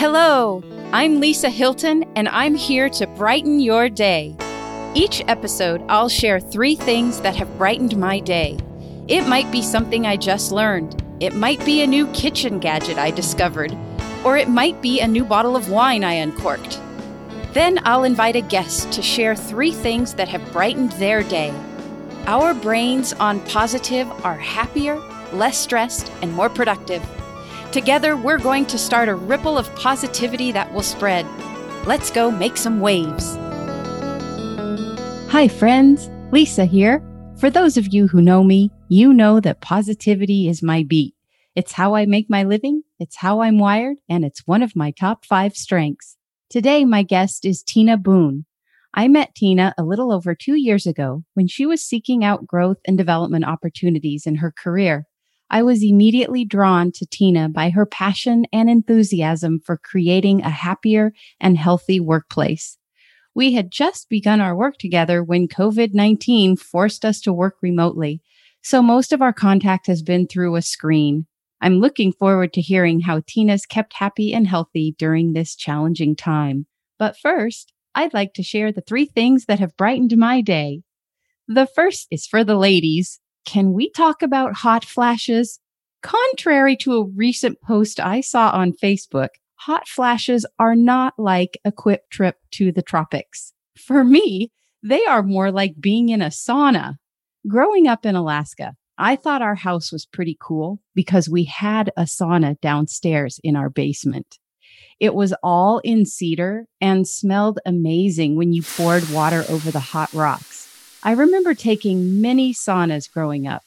[0.00, 0.62] Hello,
[0.94, 4.34] I'm Lisa Hilton, and I'm here to brighten your day.
[4.94, 8.56] Each episode, I'll share three things that have brightened my day.
[9.08, 13.10] It might be something I just learned, it might be a new kitchen gadget I
[13.10, 13.76] discovered,
[14.24, 16.80] or it might be a new bottle of wine I uncorked.
[17.52, 21.52] Then I'll invite a guest to share three things that have brightened their day.
[22.24, 24.96] Our brains on positive are happier,
[25.34, 27.06] less stressed, and more productive.
[27.72, 31.24] Together, we're going to start a ripple of positivity that will spread.
[31.86, 33.36] Let's go make some waves.
[35.30, 36.10] Hi, friends.
[36.32, 37.00] Lisa here.
[37.38, 41.14] For those of you who know me, you know that positivity is my beat.
[41.54, 44.90] It's how I make my living, it's how I'm wired, and it's one of my
[44.90, 46.16] top five strengths.
[46.48, 48.46] Today, my guest is Tina Boone.
[48.94, 52.78] I met Tina a little over two years ago when she was seeking out growth
[52.84, 55.06] and development opportunities in her career.
[55.50, 61.12] I was immediately drawn to Tina by her passion and enthusiasm for creating a happier
[61.40, 62.78] and healthy workplace.
[63.34, 68.22] We had just begun our work together when COVID 19 forced us to work remotely,
[68.62, 71.26] so most of our contact has been through a screen.
[71.60, 76.66] I'm looking forward to hearing how Tina's kept happy and healthy during this challenging time.
[76.98, 80.82] But first, I'd like to share the three things that have brightened my day.
[81.48, 83.20] The first is for the ladies.
[83.50, 85.58] Can we talk about hot flashes?
[86.02, 91.72] Contrary to a recent post I saw on Facebook, hot flashes are not like a
[91.72, 93.52] quick trip to the tropics.
[93.76, 94.52] For me,
[94.84, 96.94] they are more like being in a sauna.
[97.48, 102.02] Growing up in Alaska, I thought our house was pretty cool because we had a
[102.02, 104.38] sauna downstairs in our basement.
[105.00, 110.12] It was all in cedar and smelled amazing when you poured water over the hot
[110.12, 110.69] rocks.
[111.02, 113.62] I remember taking many saunas growing up.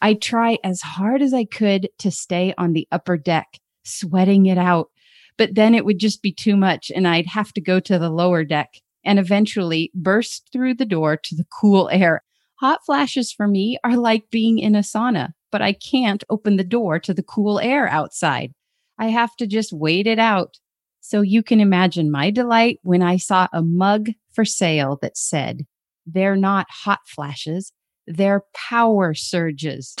[0.00, 4.58] I'd try as hard as I could to stay on the upper deck, sweating it
[4.58, 4.90] out,
[5.36, 8.10] but then it would just be too much and I'd have to go to the
[8.10, 12.22] lower deck and eventually burst through the door to the cool air.
[12.60, 16.64] Hot flashes for me are like being in a sauna, but I can't open the
[16.64, 18.52] door to the cool air outside.
[18.98, 20.58] I have to just wait it out.
[21.00, 25.66] So you can imagine my delight when I saw a mug for sale that said,
[26.12, 27.72] they're not hot flashes,
[28.06, 29.94] they're power surges.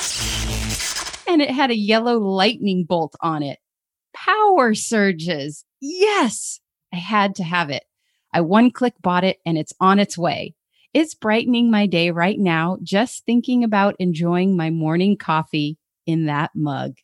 [1.28, 3.58] And it had a yellow lightning bolt on it.
[4.14, 5.64] Power surges.
[5.80, 6.60] Yes,
[6.92, 7.84] I had to have it.
[8.32, 10.54] I one click bought it and it's on its way.
[10.94, 15.76] It's brightening my day right now just thinking about enjoying my morning coffee
[16.06, 16.94] in that mug.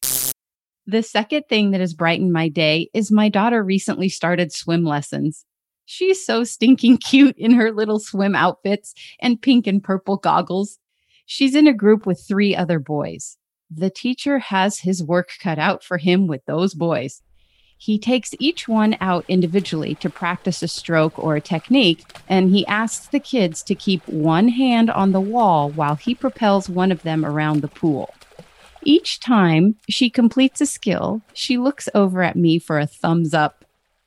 [0.86, 5.44] The second thing that has brightened my day is my daughter recently started swim lessons.
[5.86, 10.78] She's so stinking cute in her little swim outfits and pink and purple goggles.
[11.26, 13.36] She's in a group with three other boys.
[13.70, 17.22] The teacher has his work cut out for him with those boys.
[17.76, 22.66] He takes each one out individually to practice a stroke or a technique, and he
[22.66, 27.02] asks the kids to keep one hand on the wall while he propels one of
[27.02, 28.14] them around the pool.
[28.84, 33.63] Each time she completes a skill, she looks over at me for a thumbs up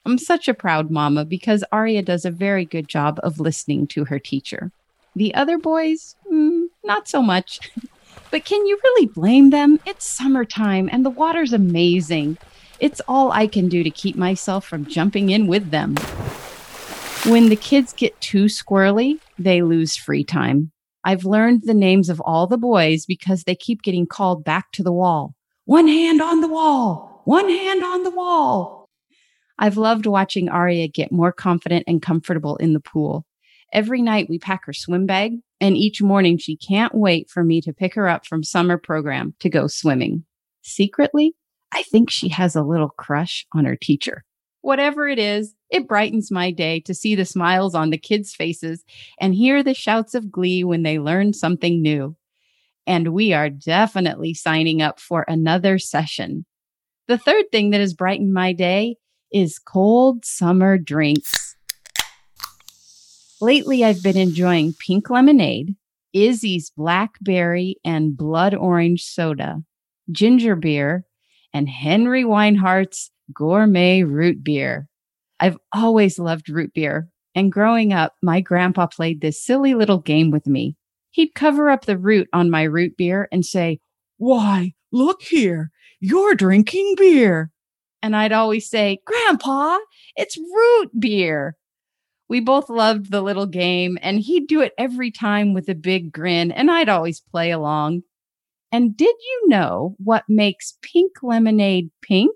[0.08, 4.06] I'm such a proud mama because Arya does a very good job of listening to
[4.06, 4.72] her teacher.
[5.18, 7.60] The other boys, mm, not so much.
[8.32, 9.82] but can you really blame them?
[9.86, 12.38] It's summertime and the water's amazing.
[12.80, 15.98] It's all I can do to keep myself from jumping in with them.
[17.30, 20.72] When the kids get too squirrely, they lose free time.
[21.04, 24.84] I've learned the names of all the boys because they keep getting called back to
[24.84, 25.36] the wall.
[25.66, 27.24] One hand on the wall.
[27.26, 28.77] One hand on the wall.
[29.60, 33.26] I've loved watching Aria get more confident and comfortable in the pool.
[33.74, 37.62] Every night we pack her swim bag, and each morning she can't wait for me
[37.62, 40.24] to pick her up from summer program to go swimming.
[40.62, 41.34] Secretly,
[41.74, 44.24] I think she has a little crush on her teacher.
[44.62, 48.84] Whatever it is, it brightens my day to see the smiles on the kids' faces
[49.20, 52.16] and hear the shouts of glee when they learn something new.
[52.86, 56.46] And we are definitely signing up for another session.
[57.08, 58.96] The third thing that has brightened my day
[59.32, 61.56] is cold summer drinks.
[63.40, 65.76] Lately, I've been enjoying pink lemonade,
[66.16, 69.64] IZZE's blackberry and blood orange soda,
[70.12, 71.06] ginger beer,
[71.54, 74.88] and Henry Weinhard's gourmet root beer.
[75.40, 80.32] I've always loved root beer, and growing up, my grandpa played this silly little game
[80.32, 80.76] with me.
[81.12, 83.80] He'd cover up the root on my root beer and say,
[84.18, 85.70] Why, look here,
[86.00, 87.52] you're drinking beer.
[88.02, 89.78] And I'd always say, Grandpa,
[90.16, 91.56] it's root beer.
[92.30, 96.12] We both loved the little game, and he'd do it every time with a big
[96.12, 98.04] grin, and I'd always play along.
[98.72, 102.36] And did you know what makes pink lemonade pink?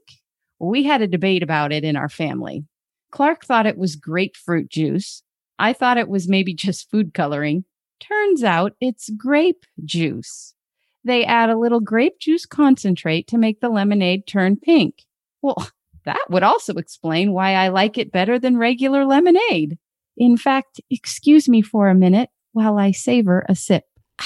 [0.59, 2.65] We had a debate about it in our family.
[3.11, 5.23] Clark thought it was grapefruit juice.
[5.59, 7.65] I thought it was maybe just food coloring.
[7.99, 10.55] Turns out it's grape juice.
[11.03, 15.03] They add a little grape juice concentrate to make the lemonade turn pink.
[15.41, 15.67] Well,
[16.05, 19.77] that would also explain why I like it better than regular lemonade.
[20.17, 23.85] In fact, excuse me for a minute while I savor a sip.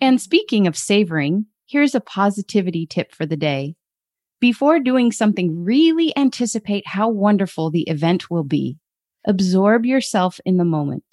[0.00, 3.76] And speaking of savoring, here's a positivity tip for the day.
[4.40, 8.76] Before doing something, really anticipate how wonderful the event will be.
[9.26, 11.04] Absorb yourself in the moment.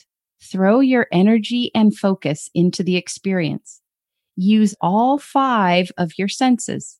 [0.43, 3.81] Throw your energy and focus into the experience.
[4.35, 6.99] Use all five of your senses.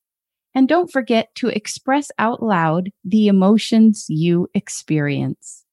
[0.53, 5.65] And don't forget to express out loud the emotions you experience.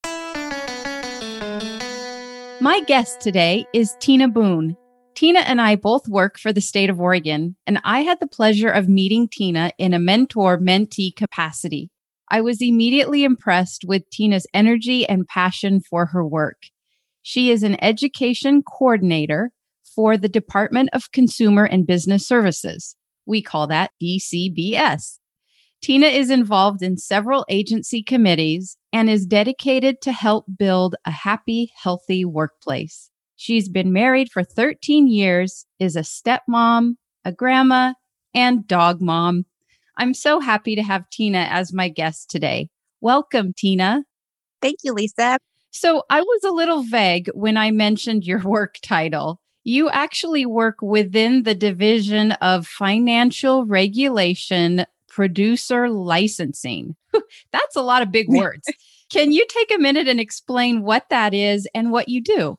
[2.61, 4.77] My guest today is Tina Boone.
[5.15, 8.69] Tina and I both work for the state of Oregon, and I had the pleasure
[8.69, 11.91] of meeting Tina in a mentor mentee capacity.
[12.31, 16.63] I was immediately impressed with Tina's energy and passion for her work.
[17.23, 19.51] She is an education coordinator
[19.95, 22.95] for the Department of Consumer and Business Services.
[23.29, 25.19] We call that DCBS.
[25.83, 31.71] Tina is involved in several agency committees and is dedicated to help build a happy,
[31.81, 33.11] healthy workplace.
[33.37, 36.95] She's been married for 13 years, is a stepmom,
[37.25, 37.93] a grandma,
[38.35, 39.45] and dog mom.
[39.97, 42.71] I'm so happy to have Tina as my guest today.
[43.01, 44.05] Welcome, Tina.
[44.63, 45.39] Thank you, Lisa.
[45.71, 49.41] So I was a little vague when I mentioned your work title.
[49.69, 56.97] You actually work within the Division of Financial Regulation producer licensing.
[57.53, 58.67] That's a lot of big words.
[59.13, 62.57] Can you take a minute and explain what that is and what you do?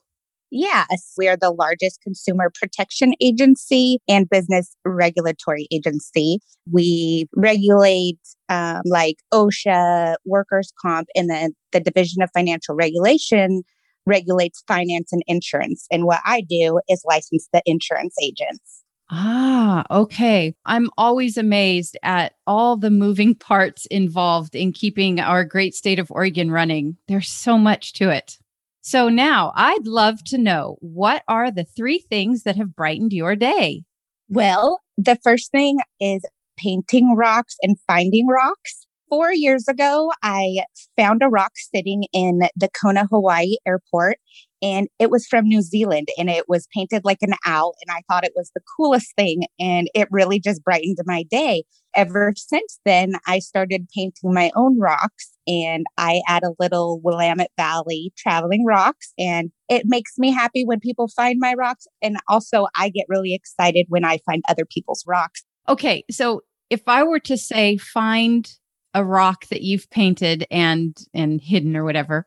[0.52, 6.38] Yes, we are the largest consumer protection agency and business regulatory agency.
[6.72, 8.20] We regulate
[8.50, 13.64] um, like OSHA, workers' comp, and then the Division of Financial Regulation
[14.10, 15.86] regulates finance and insurance.
[15.92, 18.84] And what I do is license the insurance agents.
[19.12, 20.54] Ah, okay.
[20.66, 26.12] I'm always amazed at all the moving parts involved in keeping our great state of
[26.12, 26.98] Oregon running.
[27.08, 28.38] There's so much to it.
[28.82, 33.36] So now I'd love to know what are the three things that have brightened your
[33.36, 33.84] day?
[34.30, 36.24] Well, the first thing is
[36.58, 38.86] painting rocks and finding rocks.
[39.10, 40.60] Four years ago, I
[40.96, 44.18] found a rock sitting in the Kona, Hawaii airport
[44.62, 47.76] and it was from New Zealand and it was painted like an owl.
[47.82, 49.44] And I thought it was the coolest thing.
[49.60, 51.64] And it really just brightened my day.
[51.96, 57.52] Ever since then, I started painting my own rocks and I add a little Willamette
[57.58, 59.14] Valley traveling rocks.
[59.18, 61.88] And it makes me happy when people find my rocks.
[62.02, 65.44] And also, I get really excited when I find other people's rocks.
[65.68, 66.04] Okay.
[66.12, 68.52] So if I were to say, find
[68.94, 72.26] a rock that you've painted and and hidden or whatever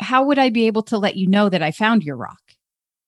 [0.00, 2.38] how would I be able to let you know that I found your rock?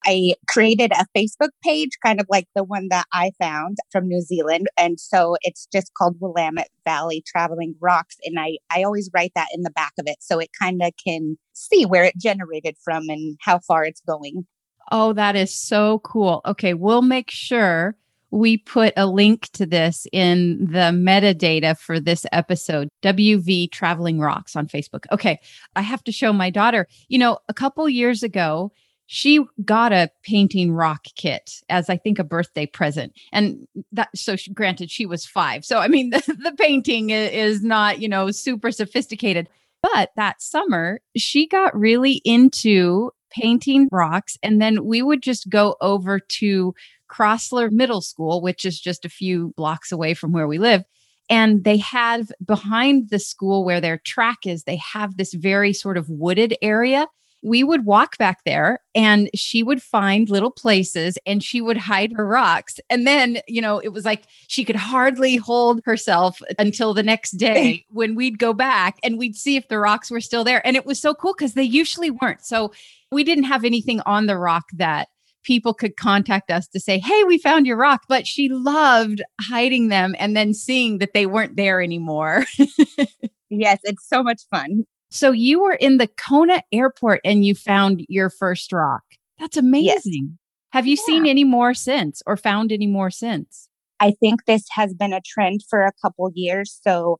[0.07, 4.21] I created a Facebook page, kind of like the one that I found from New
[4.21, 4.67] Zealand.
[4.77, 8.17] And so it's just called Willamette Valley Traveling Rocks.
[8.25, 10.93] And I, I always write that in the back of it so it kind of
[11.03, 14.47] can see where it generated from and how far it's going.
[14.93, 16.43] Oh, that is so cool.
[16.45, 17.97] Okay, we'll make sure
[18.35, 24.57] we put a link to this in the metadata for this episode WV Traveling Rocks
[24.57, 25.05] on Facebook.
[25.13, 25.39] Okay,
[25.77, 26.89] I have to show my daughter.
[27.07, 28.73] You know, a couple years ago,
[29.07, 33.13] she got a painting rock kit as I think a birthday present.
[33.33, 35.65] And that, so she, granted, she was five.
[35.65, 39.49] So, I mean, the, the painting is not, you know, super sophisticated.
[39.81, 44.37] But that summer, she got really into painting rocks.
[44.43, 46.75] And then we would just go over to
[47.09, 50.85] Crossler Middle School, which is just a few blocks away from where we live.
[51.31, 55.97] And they have behind the school where their track is, they have this very sort
[55.97, 57.07] of wooded area.
[57.43, 62.13] We would walk back there and she would find little places and she would hide
[62.15, 62.81] her rocks.
[62.89, 67.33] And then, you know, it was like she could hardly hold herself until the next
[67.33, 70.67] day when we'd go back and we'd see if the rocks were still there.
[70.67, 72.45] And it was so cool because they usually weren't.
[72.47, 72.73] So
[73.13, 75.09] we didn't have anything on the rock that
[75.45, 78.03] people could contact us to say, Hey, we found your rock.
[78.09, 82.45] But she loved hiding them and then seeing that they weren't there anymore.
[83.51, 84.85] yes, it's so much fun.
[85.11, 89.05] So you were in the Kona airport and you found your first rock.
[89.39, 90.31] That's amazing.
[90.31, 90.39] Yes.
[90.73, 91.05] Have you yeah.
[91.05, 93.69] seen any more since or found any more since?
[94.01, 96.79] I think this has been a trend for a couple years.
[96.83, 97.19] So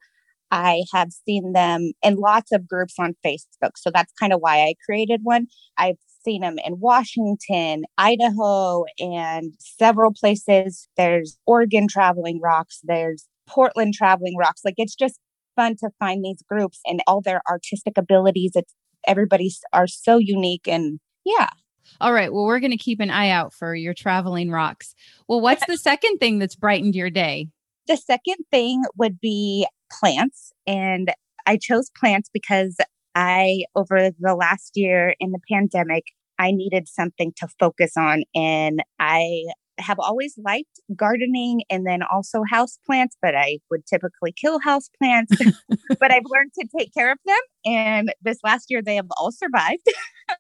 [0.51, 3.73] I have seen them in lots of groups on Facebook.
[3.77, 5.47] So that's kind of why I created one.
[5.79, 10.89] I've seen them in Washington, Idaho, and several places.
[10.97, 14.63] There's Oregon traveling rocks, there's Portland traveling rocks.
[14.65, 15.19] Like it's just
[15.57, 18.53] fun to find these groups and all their artistic abilities.
[18.55, 18.75] It's
[19.07, 21.51] everybody's are so unique and yeah.
[22.01, 22.33] All right.
[22.33, 24.95] Well, we're going to keep an eye out for your traveling rocks.
[25.29, 27.49] Well, what's the second thing that's brightened your day?
[27.87, 30.53] The second thing would be plants.
[30.67, 31.13] And
[31.47, 32.77] I chose plants because
[33.15, 36.05] I, over the last year in the pandemic,
[36.39, 38.25] I needed something to focus on.
[38.35, 39.45] And I
[39.79, 44.89] have always liked gardening and then also house plants, but I would typically kill house
[44.99, 45.33] plants.
[46.01, 47.39] but I've learned to take care of them.
[47.65, 49.87] And this last year, they have all survived.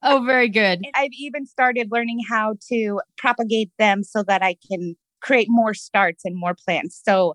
[0.02, 0.80] oh, very good.
[0.84, 5.74] And I've even started learning how to propagate them so that I can create more
[5.74, 7.00] starts and more plants.
[7.04, 7.34] So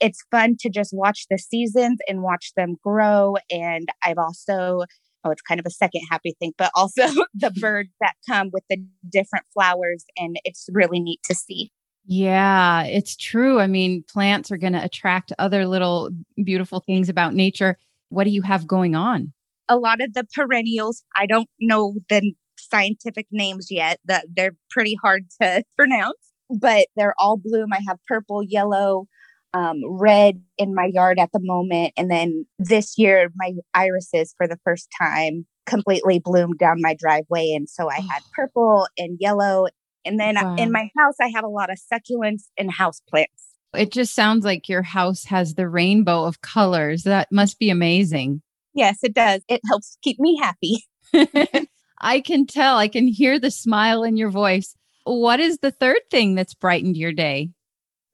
[0.00, 3.36] it's fun to just watch the seasons and watch them grow.
[3.50, 4.84] And I've also
[5.24, 8.64] oh, it's kind of a second happy thing, but also the birds that come with
[8.68, 8.78] the
[9.08, 10.04] different flowers.
[10.16, 11.70] And it's really neat to see.
[12.04, 13.60] Yeah, it's true.
[13.60, 16.10] I mean, plants are going to attract other little
[16.42, 17.76] beautiful things about nature.
[18.08, 19.34] What do you have going on?
[19.68, 24.96] A lot of the perennials, I don't know the scientific names yet, that they're pretty
[25.02, 26.16] hard to pronounce,
[26.48, 27.74] but they're all bloom.
[27.74, 29.06] I have purple, yellow,
[29.54, 31.92] um, red in my yard at the moment.
[31.96, 37.52] And then this year, my irises for the first time completely bloomed down my driveway.
[37.54, 39.66] And so I had purple and yellow.
[40.04, 40.56] And then wow.
[40.56, 43.48] in my house, I have a lot of succulents and house plants.
[43.74, 47.02] It just sounds like your house has the rainbow of colors.
[47.02, 48.40] That must be amazing.
[48.74, 49.42] Yes, it does.
[49.48, 50.84] It helps keep me happy.
[52.00, 52.78] I can tell.
[52.78, 54.74] I can hear the smile in your voice.
[55.04, 57.50] What is the third thing that's brightened your day?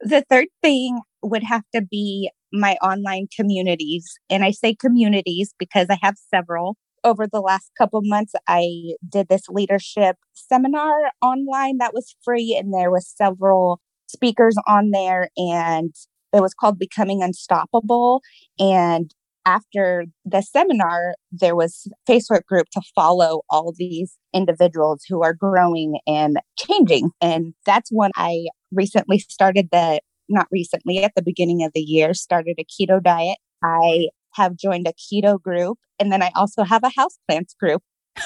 [0.04, 4.04] The third thing would have to be my online communities.
[4.30, 6.76] And I say communities because I have several.
[7.04, 12.72] Over the last couple months, I did this leadership seminar online that was free, and
[12.72, 15.94] there was several speakers on there, and
[16.32, 18.22] it was called Becoming Unstoppable.
[18.58, 19.10] And
[19.46, 25.98] after the seminar, there was Facebook group to follow all these individuals who are growing
[26.06, 27.10] and changing.
[27.20, 32.14] And that's when I recently started the not recently, at the beginning of the year,
[32.14, 33.38] started a keto diet.
[33.62, 37.82] I have joined a keto group, and then I also have a houseplants group.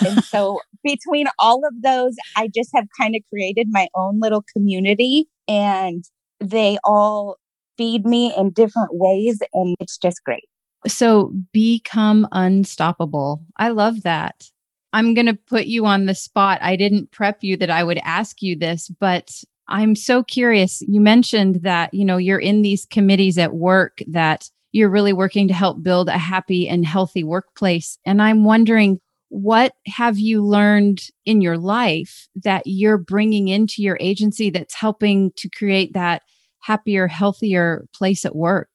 [0.06, 4.44] and so between all of those, I just have kind of created my own little
[4.54, 6.04] community, and
[6.40, 7.36] they all
[7.76, 10.44] feed me in different ways, and it's just great.
[10.86, 13.42] So become unstoppable.
[13.56, 14.50] I love that.
[14.92, 16.60] I'm going to put you on the spot.
[16.62, 20.80] I didn't prep you that I would ask you this, but I'm so curious.
[20.82, 25.48] You mentioned that, you know, you're in these committees at work that you're really working
[25.48, 27.98] to help build a happy and healthy workplace.
[28.06, 33.98] And I'm wondering, what have you learned in your life that you're bringing into your
[34.00, 36.22] agency that's helping to create that
[36.60, 38.70] happier, healthier place at work?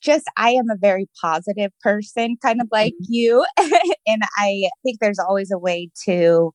[0.00, 3.12] Just, I am a very positive person, kind of like mm-hmm.
[3.12, 3.44] you.
[4.06, 6.52] and I think there's always a way to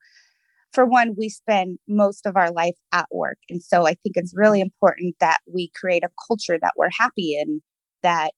[0.75, 3.37] for one, we spend most of our life at work.
[3.49, 7.37] And so I think it's really important that we create a culture that we're happy
[7.39, 7.61] in,
[8.03, 8.33] that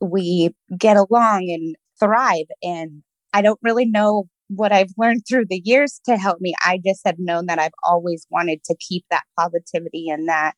[0.00, 2.46] we get along and thrive.
[2.62, 3.02] And
[3.32, 6.54] I don't really know what I've learned through the years to help me.
[6.64, 10.54] I just have known that I've always wanted to keep that positivity and that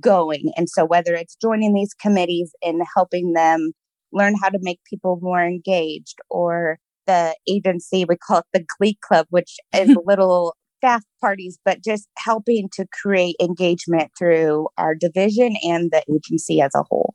[0.00, 0.52] going.
[0.56, 3.72] And so whether it's joining these committees and helping them
[4.12, 8.98] learn how to make people more engaged or the agency, we call it the Glee
[9.02, 15.56] Club, which is little staff parties, but just helping to create engagement through our division
[15.62, 17.14] and the agency as a whole.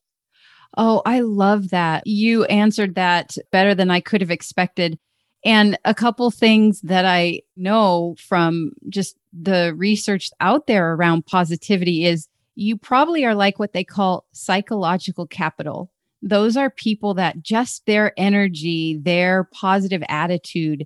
[0.77, 2.05] Oh, I love that.
[2.05, 4.99] You answered that better than I could have expected.
[5.43, 12.05] And a couple things that I know from just the research out there around positivity
[12.05, 12.27] is
[12.59, 15.89] you probably are like what they call psychological capital.
[16.21, 20.85] Those are people that just their energy, their positive attitude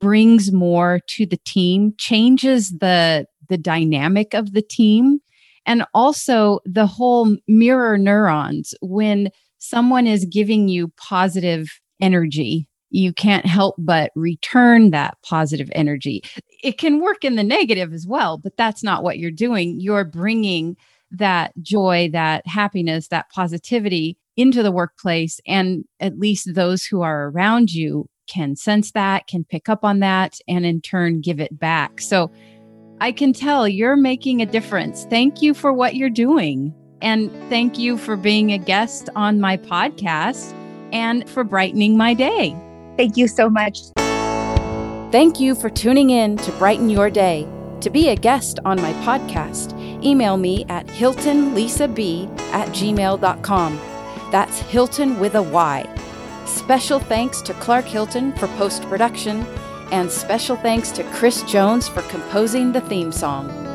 [0.00, 5.18] brings more to the team, changes the the dynamic of the team,
[5.66, 8.72] and also the whole mirror neurons.
[8.80, 11.68] When someone is giving you positive
[12.00, 16.22] energy, you can't help but return that positive energy.
[16.62, 19.80] It can work in the negative as well, but that's not what you're doing.
[19.80, 20.76] You're bringing
[21.10, 25.40] that joy, that happiness, that positivity into the workplace.
[25.46, 29.98] And at least those who are around you can sense that, can pick up on
[30.00, 32.00] that, and in turn give it back.
[32.00, 32.30] So
[33.00, 35.04] I can tell you're making a difference.
[35.10, 36.74] Thank you for what you're doing.
[37.02, 40.52] And thank you for being a guest on my podcast
[40.92, 42.54] and for brightening my day.
[42.96, 43.78] Thank you so much.
[45.10, 47.48] Thank you for tuning in to Brighten Your Day.
[47.80, 49.72] To be a guest on my podcast,
[50.04, 53.80] email me at hiltonlisab at gmail.com.
[54.30, 55.88] That's Hilton with a Y.
[56.46, 59.46] Special thanks to Clark Hilton for post production,
[59.92, 63.69] and special thanks to Chris Jones for composing the theme song.